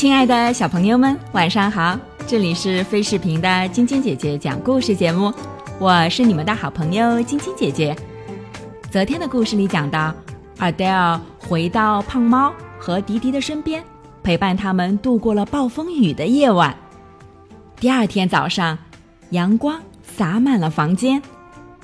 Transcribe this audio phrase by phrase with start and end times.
[0.00, 1.94] 亲爱的小朋友们，晚上好！
[2.26, 5.30] 这里是飞视频的晶晶姐姐讲故事节目，
[5.78, 7.94] 我是你们的好朋友晶晶姐姐。
[8.90, 10.14] 昨天的故事里讲到，
[10.56, 13.84] 阿黛尔回到胖猫和迪迪的身边，
[14.22, 16.74] 陪伴他们度过了暴风雨的夜晚。
[17.78, 18.78] 第二天早上，
[19.32, 21.20] 阳光洒满了房间，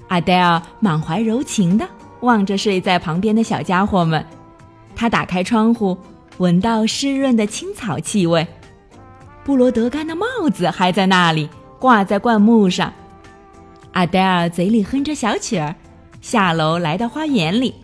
[0.08, 1.86] 阿黛尔满怀柔情地
[2.20, 4.24] 望着睡在旁边的小家伙们，
[4.94, 5.94] 她打开窗户，
[6.38, 8.46] 闻到湿润的青草气味。
[9.44, 12.92] 布罗德干的帽子还在那里，挂在灌木上。
[13.92, 15.74] 阿黛尔嘴里哼着小曲儿，
[16.20, 17.74] 下楼来到花园里，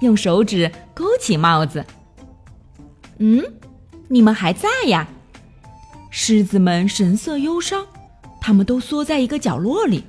[0.00, 1.84] 用手指勾起帽子。
[3.18, 3.42] 嗯，
[4.08, 5.06] 你们还在呀？
[6.10, 7.84] 狮子们神色忧伤，
[8.40, 10.04] 他们都缩在一个角落里。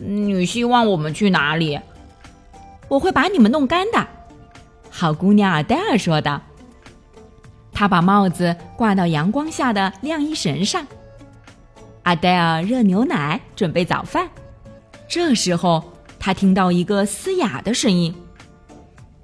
[0.00, 1.78] 你希望我们去哪里？
[2.88, 4.04] 我会把你们弄干的。
[4.90, 6.40] 好姑娘阿黛尔说道。
[7.80, 10.86] 他把帽子挂到阳光下的晾衣绳上。
[12.02, 14.28] 阿黛尔热牛奶，准备早饭。
[15.08, 15.82] 这时候，
[16.18, 18.14] 他听到一个嘶哑的声音：“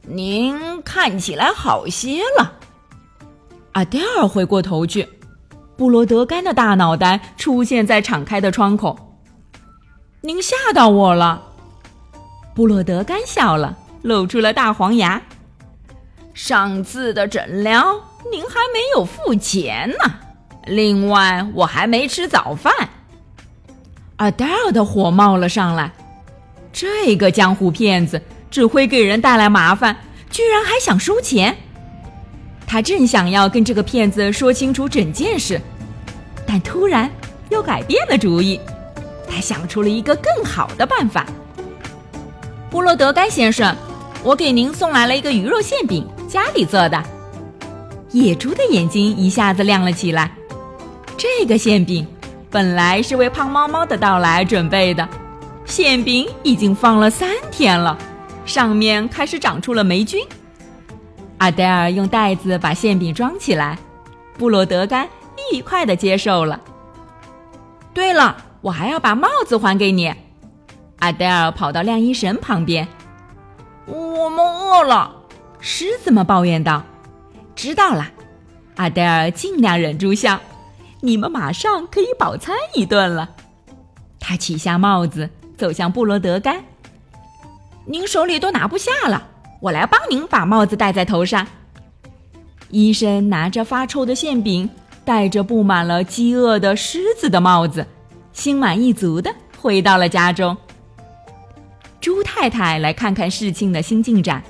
[0.09, 2.55] 您看起来好些了。”
[3.73, 5.07] 阿黛尔回过头去，
[5.77, 9.21] 布罗德干的大脑袋出现在敞开的窗口。
[10.25, 11.43] “您吓到我了。”
[12.57, 15.21] 布罗德干笑了，露出了大黄牙。
[16.33, 17.95] “上次的诊疗。”
[18.31, 20.15] 您还没有付钱呢，
[20.67, 22.73] 另外我还没吃早饭。
[24.17, 25.93] 阿黛尔的火冒了上来，
[26.73, 28.21] 这个江湖骗子
[28.51, 29.97] 只会给人带来麻烦，
[30.31, 31.57] 居然还想收钱。
[32.67, 35.61] 他正想要跟这个骗子说清楚整件事，
[36.47, 37.11] 但突然
[37.51, 38.61] 又改变了主意。
[39.29, 41.27] 他想出了一个更好的办法。
[42.71, 43.77] 布洛德甘先生，
[44.25, 47.03] 我给您送来了一个鱼肉馅饼，家里做的。
[48.11, 50.31] 野猪的眼睛一下子亮了起来。
[51.17, 52.07] 这个馅饼
[52.51, 55.09] 本来是为胖猫猫的到来准备的，
[55.65, 57.97] 馅饼已经放了三天了，
[58.45, 60.25] 上面开始长出了霉菌。
[61.39, 63.79] 阿黛尔用袋子把馅饼装起来，
[64.39, 65.09] 布罗德甘
[65.53, 66.61] 愉快的接受了。
[67.93, 70.13] 对了，我还要把帽子还给你。
[70.99, 72.87] 阿黛尔跑到晾衣绳旁边。
[73.87, 75.15] 我们饿了，
[75.61, 76.83] 狮子们抱怨道。
[77.57, 78.07] 知道了，
[78.77, 80.39] 阿黛尔尽量忍住笑。
[81.01, 83.31] 你们马上可以饱餐一顿了。
[84.21, 86.63] 他取下帽子，走向布罗德干。
[87.87, 89.27] 您手里都拿不下了，
[89.61, 91.47] 我来帮您把帽子戴在头上。
[92.71, 94.69] 医生拿着发臭的馅饼，
[95.05, 97.87] 戴着布满了饥饿的狮子的帽子，
[98.33, 100.57] 心满意足的回到了家中。
[102.01, 104.43] 猪太太来看看事情的新进展。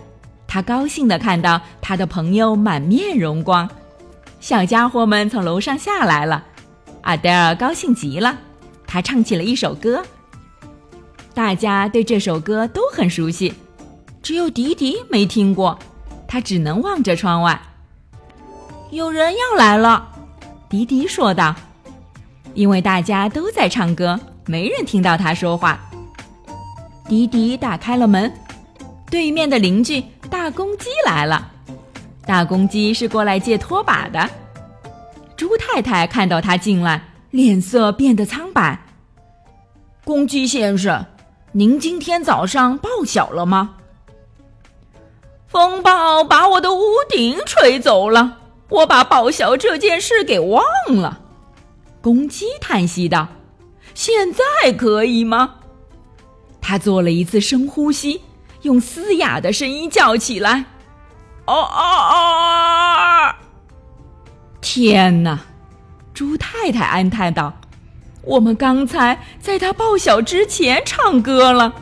[0.48, 3.68] 他高兴地看到他的朋友满面荣光，
[4.40, 6.44] 小家伙们从楼上下来了。
[7.02, 8.36] 阿黛尔高兴极了，
[8.86, 10.02] 他唱起了一首歌。
[11.34, 13.52] 大家对这首歌都很熟悉，
[14.22, 15.78] 只有迪迪没听过，
[16.26, 17.60] 他只能望着窗外。
[18.90, 20.08] 有人要来了，
[20.68, 21.54] 迪迪说道。
[22.54, 25.78] 因为大家都在唱歌，没人听到他说话。
[27.06, 28.32] 迪迪打开了门，
[29.10, 30.02] 对面的邻居。
[30.28, 31.50] 大公鸡来了，
[32.24, 34.28] 大公鸡是过来借拖把的。
[35.36, 38.86] 猪太太看到他进来，脸色变得苍白。
[40.04, 41.04] 公鸡先生，
[41.52, 43.76] 您今天早上报晓了吗？
[45.46, 48.38] 风暴把我的屋顶吹走了，
[48.68, 51.20] 我把报晓这件事给忘了。
[52.00, 53.28] 公鸡叹息道
[53.94, 55.56] ：“现在可以吗？”
[56.60, 58.22] 他做了一次深呼吸。
[58.66, 60.64] 用嘶哑的声音叫起来
[61.46, 61.80] ：“哦哦
[62.10, 63.34] 哦！”
[64.60, 65.38] 天哪！
[66.12, 67.52] 猪太太哀叹道
[68.22, 71.72] ：“我们刚才在他报晓之前唱歌了。”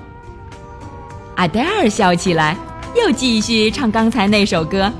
[1.36, 2.54] 阿黛尔笑起来，
[2.94, 4.92] 又继续唱刚才那首歌。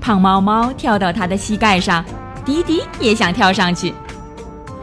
[0.00, 2.04] 胖猫猫跳到他的膝盖上，
[2.44, 3.92] 迪迪也想跳上去。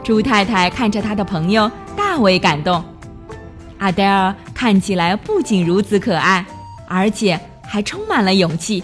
[0.04, 2.84] 猪太太看着他的朋友，大为感动。
[3.78, 6.42] 阿黛尔看起来不仅如此可爱，
[6.88, 8.82] 而且还充满了勇气。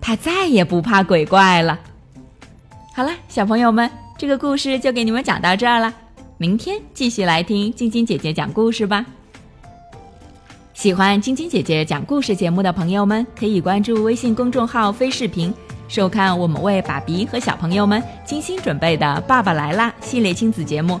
[0.00, 1.76] 他再也不怕鬼怪了。
[2.94, 5.92] 好了，小朋友们，这个故事就给你们讲到这儿了。
[6.38, 9.04] 明天继续来听晶晶姐姐讲故事吧。
[10.72, 15.52] 喜欢晶晶姐姐讲故事节目的朋友们，可以关注微信公众号“飞视频”，
[15.88, 21.00] 收看我们为爸比和小朋友们精心准备的《爸爸来啦》系列亲子节目。